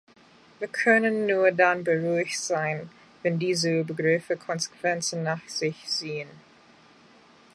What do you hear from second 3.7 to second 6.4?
Übergriffe Konsequenzen nach sich ziehen.